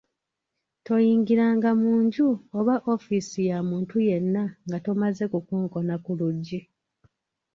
Toyingiranga 0.85 1.69
mu 1.81 1.93
nju 2.03 2.27
oba 2.57 2.75
“office” 2.95 3.37
ya 3.49 3.57
muntu 3.69 3.95
yenna 4.07 4.43
nga 4.65 4.77
tomaze 4.85 5.23
kukonkona 5.31 5.95
ku 6.03 6.11
luggi. 6.19 6.59